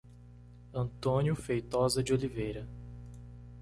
[0.73, 2.67] Antônio Feitoza de Oliveira